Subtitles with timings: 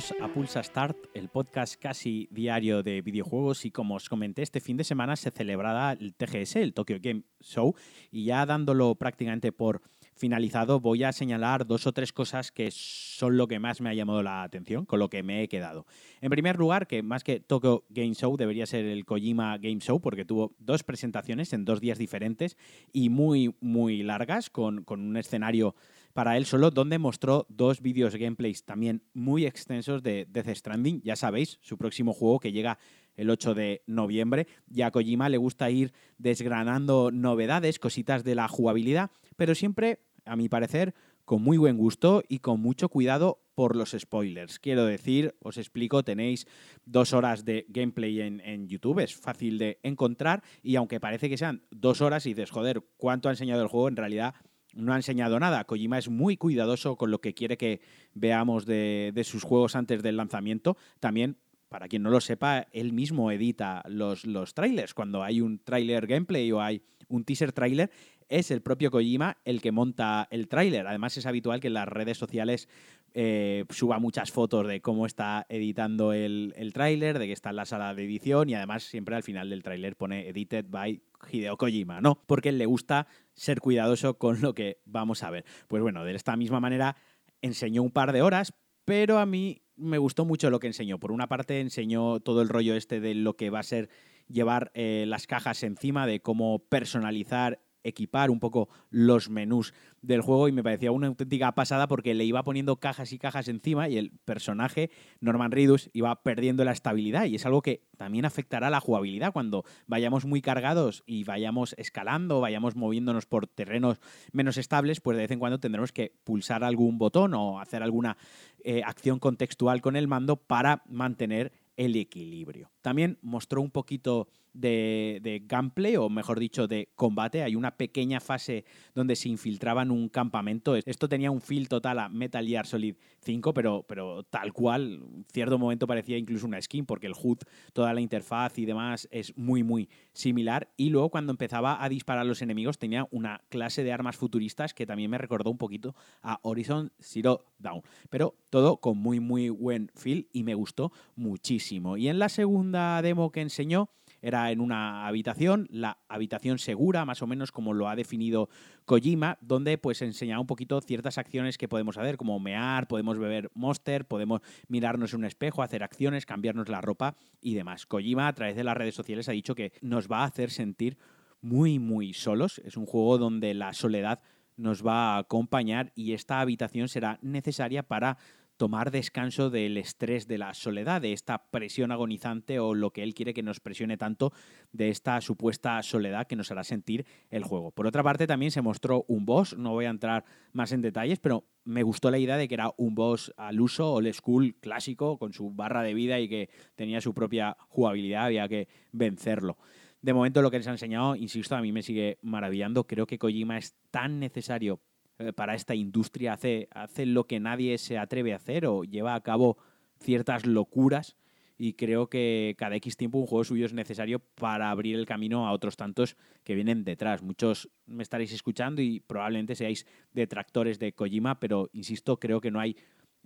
[0.00, 4.78] A Pulsa Start, el podcast casi diario de videojuegos y como os comenté, este fin
[4.78, 7.74] de semana se celebrará el TGS, el Tokyo Game Show,
[8.10, 9.82] y ya dándolo prácticamente por
[10.14, 13.94] finalizado voy a señalar dos o tres cosas que son lo que más me ha
[13.94, 15.84] llamado la atención, con lo que me he quedado.
[16.22, 20.00] En primer lugar, que más que Tokyo Game Show debería ser el Kojima Game Show
[20.00, 22.56] porque tuvo dos presentaciones en dos días diferentes
[22.90, 25.74] y muy, muy largas, con, con un escenario
[26.12, 31.02] para él solo, donde mostró dos vídeos gameplays también muy extensos de Death Stranding.
[31.02, 32.78] Ya sabéis, su próximo juego que llega
[33.16, 34.46] el 8 de noviembre.
[34.72, 40.36] Y a Kojima le gusta ir desgranando novedades, cositas de la jugabilidad, pero siempre, a
[40.36, 44.58] mi parecer, con muy buen gusto y con mucho cuidado por los spoilers.
[44.58, 46.46] Quiero decir, os explico, tenéis
[46.86, 51.62] dos horas de gameplay en, YouTube, es fácil de encontrar y aunque parece que sean
[51.70, 53.88] dos horas y dices, joder, ¿cuánto ha enseñado el juego?
[53.88, 54.34] En realidad
[54.74, 55.64] no ha enseñado nada.
[55.64, 57.80] Kojima es muy cuidadoso con lo que quiere que
[58.14, 60.76] veamos de, sus juegos antes del lanzamiento.
[60.98, 61.36] También,
[61.68, 64.94] para quien no lo sepa, él mismo edita los, los trailers.
[64.94, 67.90] Cuando hay un trailer gameplay o hay un teaser trailer,
[68.28, 70.86] es el propio Kojima el que monta el tráiler.
[70.86, 72.68] Además es habitual que en las redes sociales
[73.14, 77.56] eh, suba muchas fotos de cómo está editando el, el tráiler, de que está en
[77.56, 81.56] la sala de edición y además siempre al final del tráiler pone edited by Hideo
[81.56, 82.22] Kojima, ¿no?
[82.26, 85.44] Porque le gusta ser cuidadoso con lo que vamos a ver.
[85.68, 86.96] Pues bueno, de esta misma manera
[87.42, 88.52] enseñó un par de horas,
[88.84, 90.98] pero a mí me gustó mucho lo que enseñó.
[90.98, 93.88] Por una parte enseñó todo el rollo este de lo que va a ser
[94.28, 100.48] llevar eh, las cajas encima, de cómo personalizar equipar un poco los menús del juego
[100.48, 103.98] y me parecía una auténtica pasada porque le iba poniendo cajas y cajas encima y
[103.98, 108.70] el personaje Norman Reedus iba perdiendo la estabilidad y es algo que también afectará a
[108.70, 113.98] la jugabilidad cuando vayamos muy cargados y vayamos escalando, vayamos moviéndonos por terrenos
[114.32, 118.16] menos estables, pues de vez en cuando tendremos que pulsar algún botón o hacer alguna
[118.64, 122.70] eh, acción contextual con el mando para mantener el equilibrio.
[122.82, 127.42] También mostró un poquito de, gameplay, o mejor dicho, de combate.
[127.42, 130.76] Hay una pequeña fase donde se infiltraba en un campamento.
[130.76, 135.24] Esto tenía un feel total a Metal Gear Solid 5, pero, pero tal cual, en
[135.32, 137.38] cierto momento parecía incluso una skin, porque el HUD,
[137.72, 140.68] toda la interfaz y demás es muy, muy similar.
[140.76, 144.74] Y luego cuando empezaba a disparar a los enemigos tenía una clase de armas futuristas
[144.74, 147.82] que también me recordó un poquito a Horizon Zero Dawn.
[148.08, 151.96] Pero todo con muy, muy buen feel y me gustó muchísimo.
[151.96, 153.90] Y en la segunda demo que enseñó,
[154.22, 158.48] era en una habitación, la habitación segura, más o menos como lo ha definido
[158.84, 163.50] Kojima, donde pues enseña un poquito ciertas acciones que podemos hacer, como mear, podemos beber
[163.54, 167.86] monster, podemos mirarnos en un espejo, hacer acciones, cambiarnos la ropa y demás.
[167.86, 170.98] Kojima a través de las redes sociales ha dicho que nos va a hacer sentir
[171.40, 172.60] muy, muy solos.
[172.64, 174.20] Es un juego donde la soledad
[174.56, 178.18] nos va a acompañar y esta habitación será necesaria para
[178.60, 183.14] tomar descanso del estrés de la soledad, de esta presión agonizante o lo que él
[183.14, 184.34] quiere que nos presione tanto
[184.70, 187.70] de esta supuesta soledad que nos hará sentir el juego.
[187.70, 191.18] Por otra parte, también se mostró un boss, no voy a entrar más en detalles,
[191.20, 195.16] pero me gustó la idea de que era un boss al uso, old school, clásico,
[195.16, 199.56] con su barra de vida y que tenía su propia jugabilidad, había que vencerlo.
[200.02, 202.86] De momento lo que les ha enseñado, insisto, a mí me sigue maravillando.
[202.86, 204.82] Creo que Kojima es tan necesario
[205.20, 209.14] eh, para esta industria, hace, hace lo que nadie se atreve a hacer o lleva
[209.14, 209.58] a cabo
[210.00, 211.14] ciertas locuras
[211.58, 215.46] y creo que cada X tiempo un juego suyo es necesario para abrir el camino
[215.46, 217.22] a otros tantos que vienen detrás.
[217.22, 222.58] Muchos me estaréis escuchando y probablemente seáis detractores de Kojima, pero insisto, creo que no
[222.58, 222.78] hay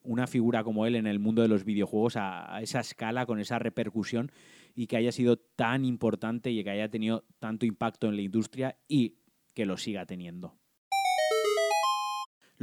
[0.02, 3.38] una figura como él en el mundo de los videojuegos a, a, esa escala, con
[3.38, 4.32] esa repercusión
[4.74, 8.76] y que haya sido tan importante y que haya tenido tanto impacto en la industria
[8.88, 9.18] y
[9.54, 10.56] que lo siga teniendo.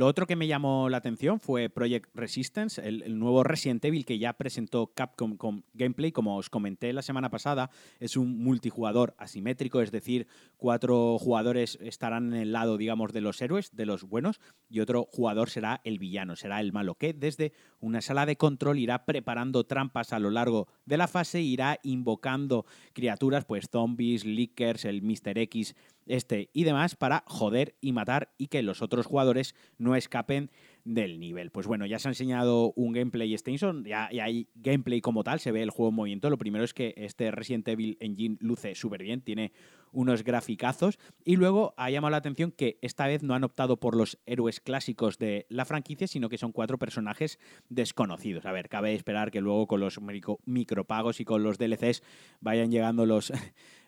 [0.01, 4.17] Lo otro que me llamó la atención fue Project Resistance, el, nuevo Resident Evil que
[4.17, 6.11] ya presentó Capcom con gameplay.
[6.11, 7.69] Como os comenté la semana pasada,
[7.99, 10.25] es un multijugador asimétrico, es decir,
[10.57, 15.07] cuatro jugadores estarán en el lado, digamos, de los héroes, de los buenos, y otro
[15.11, 19.65] jugador será el villano, será el malo, que desde una sala de control irá preparando
[19.65, 25.37] trampas a lo largo de la fase, irá invocando criaturas, pues zombies, lickers, el Mr.
[25.37, 25.75] X,
[26.07, 30.51] este y demás para joder y matar y que los otros jugadores no escapen
[30.83, 31.51] del nivel.
[31.51, 35.39] Pues bueno, ya se ha enseñado un gameplay extension, ya, ya, hay gameplay como tal,
[35.39, 36.29] se ve el juego en movimiento.
[36.29, 39.51] Lo primero es que este Resident Evil Engine luce súper bien, tiene
[39.91, 40.97] unos graficazos.
[41.23, 44.59] Y luego ha llamado la atención que esta vez no han optado por los héroes
[44.59, 47.39] clásicos de la franquicia, sino que son cuatro personajes
[47.69, 48.45] desconocidos.
[48.45, 49.99] A ver, cabe esperar que luego con los
[50.45, 52.03] micropagos y con los DLCs
[52.39, 53.31] vayan llegando los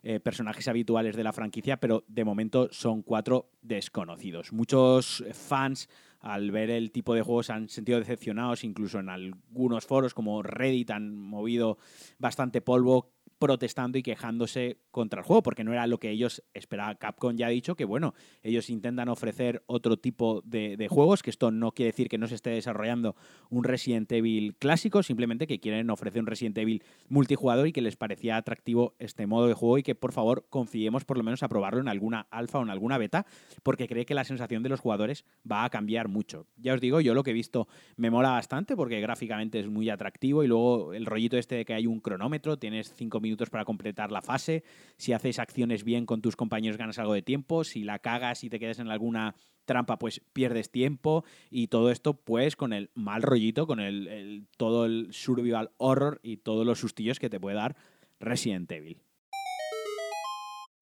[0.04, 4.52] eh, personajes habituales de la franquicia, pero de momento son cuatro desconocidos.
[4.52, 5.90] Muchos fans
[6.20, 10.92] al ver el tipo de juegos han sentido decepcionados, incluso en algunos foros como Reddit
[10.92, 11.78] han movido
[12.18, 16.96] bastante polvo protestando y quejándose contra el juego, porque no era lo que ellos esperaban.
[16.98, 21.52] Capcom ya ha dicho que, bueno, ellos intentan ofrecer otro tipo de, juegos, que esto
[21.52, 23.16] no quiere decir que no se esté desarrollando
[23.50, 27.96] un Resident Evil clásico, simplemente que quieren ofrecer un Resident Evil multijugador y que les
[27.96, 31.50] parecía atractivo este modo de juego y que, por favor, confiemos por lo menos a
[31.50, 33.26] probarlo en alguna alfa o en alguna beta,
[33.64, 36.46] porque cree que la sensación de los jugadores va a cambiar mucho.
[36.58, 39.90] Ya os digo, yo lo que he visto me mola bastante porque gráficamente es muy
[39.90, 43.66] atractivo y luego el rollito este de que hay un cronómetro, tienes cinco minutos para
[43.66, 44.64] completar la fase.
[44.98, 47.64] Si haces acciones bien con tus compañeros ganas algo de tiempo.
[47.64, 49.36] Si la cagas y te quedas en alguna
[49.66, 51.24] trampa, pues pierdes tiempo.
[51.50, 56.38] Y todo esto, pues, con el mal rollito, con el todo el survival horror y
[56.38, 57.76] todos los sustillos que te puede dar
[58.20, 59.02] Resident Evil.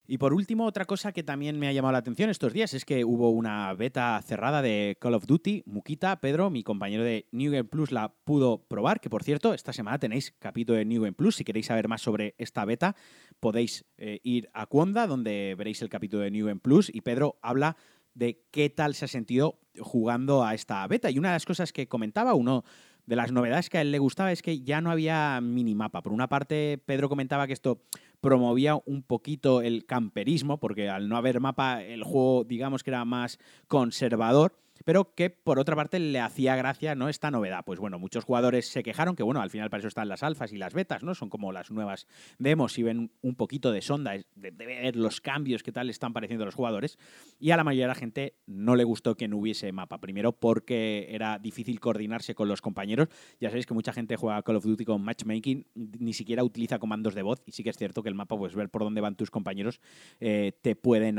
[0.06, 2.84] Y por último, otra cosa que también me ha llamado la atención estos días es
[2.84, 5.62] que hubo una beta cerrada de Call of Duty.
[5.64, 9.00] Muquita, Pedro, mi compañero de New Game Plus, la pudo probar.
[9.00, 11.36] Que por cierto, esta semana tenéis capítulo de New Game Plus.
[11.36, 12.96] Si queréis saber más sobre esta beta,
[13.38, 16.90] podéis eh, ir a Cuonda, donde veréis el capítulo de New Game Plus.
[16.92, 17.76] Y Pedro habla
[18.14, 21.10] de qué tal se ha sentido jugando a esta beta.
[21.10, 22.64] Y una de las cosas que comentaba, uno
[23.06, 26.02] de las novedades que a él le gustaba es que ya no había minimapa.
[26.02, 27.82] Por una parte, Pedro comentaba que esto
[28.20, 33.04] promovía un poquito el camperismo, porque al no haber mapa, el juego, digamos que era
[33.04, 37.64] más conservador pero que por otra parte le hacía gracia no esta novedad.
[37.64, 40.52] Pues bueno, muchos jugadores se quejaron que bueno, al final para eso están las alfas
[40.52, 41.14] y las betas, ¿no?
[41.14, 42.06] Son como las nuevas
[42.38, 46.44] demos y ven un poquito de sonda de, ver los cambios que tal están pareciendo
[46.44, 46.98] los jugadores
[47.38, 49.98] y a la mayoría de la gente no le gustó que no hubiese mapa.
[49.98, 53.08] Primero porque era difícil coordinarse con los compañeros.
[53.40, 57.14] Ya sabéis que mucha gente juega Call of Duty con matchmaking, ni siquiera utiliza comandos
[57.14, 59.16] de voz y sí que es cierto que el mapa, pues ver por dónde van
[59.16, 59.80] tus compañeros,
[60.20, 61.18] eh, te, pueden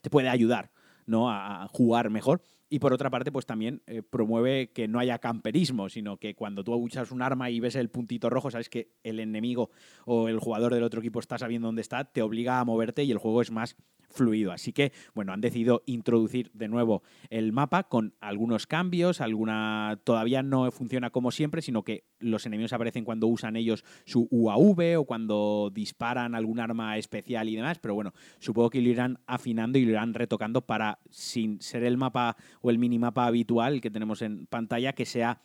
[0.00, 0.70] te puede ayudar
[1.06, 1.30] ¿no?
[1.30, 2.42] a jugar mejor.
[2.72, 6.64] Y por otra parte, pues también eh, promueve que no haya camperismo, sino que cuando
[6.64, 9.68] tú usas un arma y ves el puntito rojo, sabes que el enemigo
[10.06, 13.10] o el jugador del otro equipo está sabiendo dónde está, te obliga a moverte y
[13.10, 13.76] el juego es más
[14.12, 14.52] fluido.
[14.52, 20.42] Así que, bueno, han decidido introducir de nuevo el mapa con algunos cambios, alguna todavía
[20.42, 25.04] no funciona como siempre, sino que los enemigos aparecen cuando usan ellos su UAV o
[25.04, 29.84] cuando disparan algún arma especial y demás, pero bueno, supongo que lo irán afinando y
[29.84, 34.46] lo irán retocando para, sin ser el mapa o el minimapa habitual que tenemos en
[34.46, 35.42] pantalla, que sea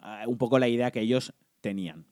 [0.00, 2.06] ah, un poco la idea que ellos tenían.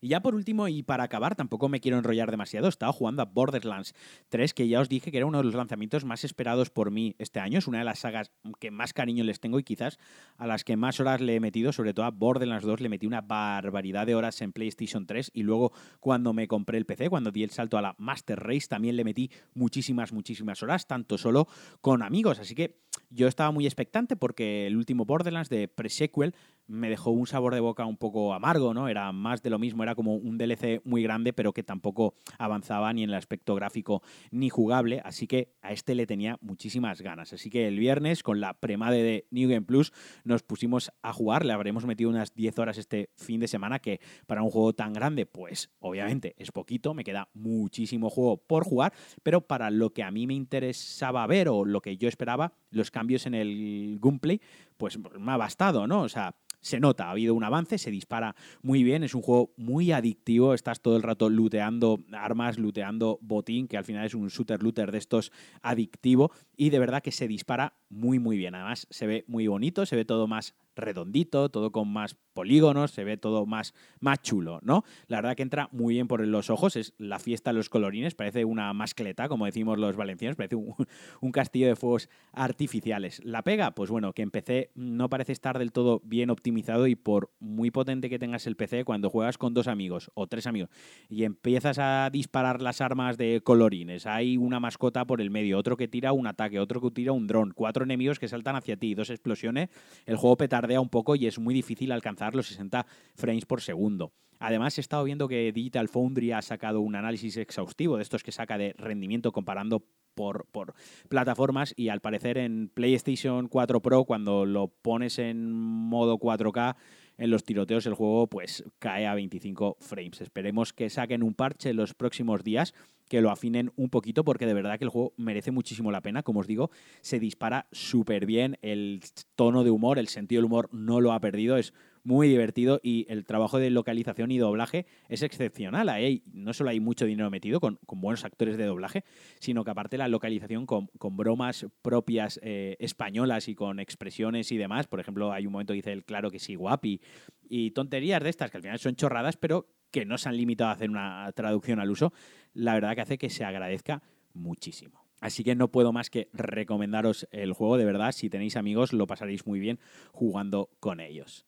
[0.00, 3.26] Y ya por último, y para acabar, tampoco me quiero enrollar demasiado, estaba jugando a
[3.26, 3.94] Borderlands
[4.30, 7.14] 3, que ya os dije que era uno de los lanzamientos más esperados por mí
[7.18, 7.58] este año.
[7.58, 9.98] Es una de las sagas que más cariño les tengo y quizás
[10.38, 13.06] a las que más horas le he metido, sobre todo a Borderlands 2, le metí
[13.06, 17.30] una barbaridad de horas en PlayStation 3 y luego cuando me compré el PC, cuando
[17.30, 21.46] di el salto a la Master Race, también le metí muchísimas, muchísimas horas, tanto solo
[21.80, 22.38] con amigos.
[22.38, 22.80] Así que
[23.10, 26.34] yo estaba muy expectante porque el último Borderlands de pre-sequel
[26.70, 28.88] me dejó un sabor de boca un poco amargo, ¿no?
[28.88, 32.92] Era más de lo mismo, era como un DLC muy grande, pero que tampoco avanzaba
[32.92, 37.32] ni en el aspecto gráfico ni jugable, así que a este le tenía muchísimas ganas.
[37.32, 39.92] Así que el viernes, con la premade de New Game Plus,
[40.24, 44.00] nos pusimos a jugar, le habremos metido unas 10 horas este fin de semana, que
[44.26, 48.92] para un juego tan grande, pues obviamente es poquito, me queda muchísimo juego por jugar,
[49.24, 52.92] pero para lo que a mí me interesaba ver o lo que yo esperaba, los
[52.92, 54.40] cambios en el gameplay,
[54.80, 56.00] pues me ha bastado, ¿no?
[56.00, 59.52] O sea, se nota, ha habido un avance, se dispara muy bien, es un juego
[59.56, 64.28] muy adictivo, estás todo el rato looteando armas, looteando botín, que al final es un
[64.28, 65.32] shooter looter de estos
[65.62, 68.54] adictivo y de verdad que se dispara muy muy bien.
[68.54, 73.04] Además se ve muy bonito, se ve todo más redondito, todo con más polígonos, se
[73.04, 74.84] ve todo más, más chulo, ¿no?
[75.08, 78.14] La verdad que entra muy bien por los ojos, es la fiesta de los colorines,
[78.14, 80.74] parece una mascleta, como decimos los valencianos, parece un,
[81.32, 83.20] castillo de fuegos artificiales.
[83.24, 86.94] La pega, pues bueno, que en PC no parece estar del todo bien optimizado y
[86.94, 90.70] por muy potente que tengas el PC, cuando juegas con dos amigos o tres amigos
[91.08, 95.76] y empiezas a disparar las armas de colorines, hay una mascota por el medio, otro
[95.76, 98.94] que tira un ataque, otro que tira un dron, cuatro enemigos que saltan hacia ti,
[98.94, 99.68] dos explosiones,
[100.06, 104.12] el juego petardea un poco y es muy difícil alcanzar los 60 frames por segundo.
[104.40, 108.32] Además, he estado viendo que Digital Foundry ha sacado un análisis exhaustivo de estos que
[108.32, 110.74] saca de rendimiento comparando por, por,
[111.08, 116.76] plataformas y al parecer en PlayStation 4 Pro, cuando lo pones en modo 4K,
[117.18, 120.22] en los tiroteos el juego pues cae a 25 frames.
[120.22, 122.74] Esperemos que saquen un parche en los próximos días
[123.10, 126.22] que lo afinen un poquito porque de verdad que el juego merece muchísimo la pena.
[126.22, 129.02] Como os digo, se dispara súper bien, el
[129.34, 131.74] tono de humor, el sentido del humor no lo ha perdido, es
[132.04, 135.88] muy divertido y el trabajo de localización y doblaje es excepcional.
[135.88, 139.02] Ahí no solo hay mucho dinero metido con, buenos actores de doblaje,
[139.40, 144.86] sino que aparte la localización con, bromas propias eh, españolas y con expresiones y demás.
[144.86, 147.00] Por ejemplo, hay un momento que dice el claro que sí, guapi,
[147.48, 150.70] y tonterías de estas que al final son chorradas, pero que no se han limitado
[150.70, 152.12] a hacer una traducción al uso,
[152.54, 155.04] la verdad que hace que se agradezca muchísimo.
[155.20, 159.06] Así que no puedo más que recomendaros el juego, de verdad, si tenéis amigos lo
[159.06, 159.78] pasaréis muy bien
[160.12, 161.46] jugando con ellos.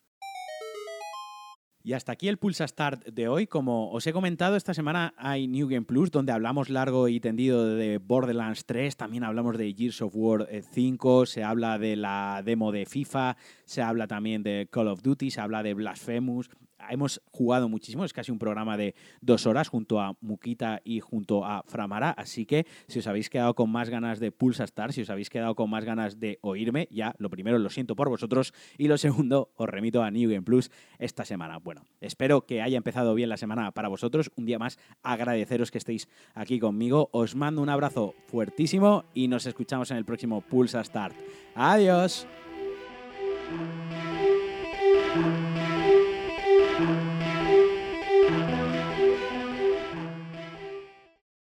[1.85, 3.49] Y hasta aquí el Pulsa Start de hoy.
[3.49, 7.75] Como os he comentado, esta semana hay New Game Plus, donde hablamos largo y tendido
[7.75, 12.71] de Borderlands 3, también hablamos de Gears of War 5, se habla de la demo
[12.71, 16.51] de FIFA, se habla también de Call of Duty, se habla de Blasphemous,
[16.91, 21.45] hemos jugado muchísimo, es casi un programa de dos horas junto a Mukita y junto
[21.45, 25.03] a Framara, así que si os habéis quedado con más ganas de Pulsa Star, si
[25.03, 28.53] os habéis quedado con más ganas de oírme, ya lo primero lo siento por vosotros
[28.79, 31.59] y lo segundo os remito a New Game Plus esta semana.
[31.59, 35.79] Bueno, espero que haya empezado bien la semana para vosotros, un día más agradeceros que
[35.79, 40.83] estéis aquí conmigo, os mando un abrazo fuertísimo y nos escuchamos en el próximo Pulsa
[40.85, 41.15] Start.
[41.55, 42.27] Adiós.